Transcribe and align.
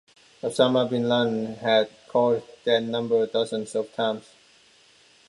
Osama 0.47 0.89
bin 0.89 1.07
Laden 1.07 1.53
had 1.57 1.87
called 2.07 2.41
that 2.63 2.79
number 2.81 3.23
dozens 3.27 3.75
of 3.75 3.93
times. 3.93 4.25